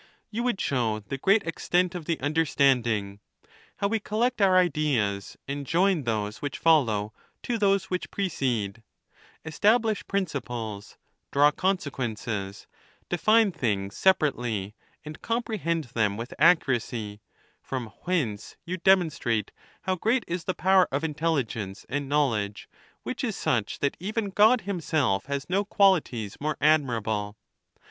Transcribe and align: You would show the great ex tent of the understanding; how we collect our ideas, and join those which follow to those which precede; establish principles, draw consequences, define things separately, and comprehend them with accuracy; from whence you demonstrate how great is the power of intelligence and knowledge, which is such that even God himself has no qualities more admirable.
You 0.31 0.41
would 0.41 0.59
show 0.59 1.01
the 1.01 1.19
great 1.19 1.45
ex 1.45 1.69
tent 1.69 1.93
of 1.93 2.05
the 2.05 2.19
understanding; 2.21 3.19
how 3.77 3.87
we 3.87 3.99
collect 3.99 4.41
our 4.41 4.57
ideas, 4.57 5.37
and 5.47 5.63
join 5.63 6.05
those 6.05 6.41
which 6.41 6.57
follow 6.57 7.13
to 7.43 7.59
those 7.59 7.91
which 7.91 8.09
precede; 8.09 8.81
establish 9.45 10.07
principles, 10.07 10.97
draw 11.31 11.51
consequences, 11.51 12.65
define 13.09 13.51
things 13.51 13.95
separately, 13.95 14.73
and 15.05 15.21
comprehend 15.21 15.83
them 15.93 16.17
with 16.17 16.33
accuracy; 16.39 17.21
from 17.61 17.93
whence 18.05 18.57
you 18.65 18.77
demonstrate 18.77 19.51
how 19.83 19.93
great 19.95 20.23
is 20.27 20.45
the 20.45 20.55
power 20.55 20.87
of 20.91 21.03
intelligence 21.03 21.85
and 21.87 22.09
knowledge, 22.09 22.67
which 23.03 23.23
is 23.23 23.35
such 23.35 23.77
that 23.81 23.97
even 23.99 24.31
God 24.31 24.61
himself 24.61 25.27
has 25.27 25.47
no 25.47 25.63
qualities 25.63 26.41
more 26.41 26.57
admirable. 26.59 27.37